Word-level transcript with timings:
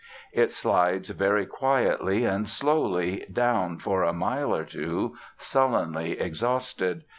It 0.33 0.51
slides 0.51 1.09
very 1.09 1.45
quietly 1.45 2.25
and 2.25 2.49
slowly 2.49 3.23
down 3.31 3.77
for 3.77 4.01
a 4.01 4.11
mile 4.13 4.55
or 4.55 4.65
two, 4.65 5.15
sullenly 5.37 6.19
exhausted. 6.19 7.03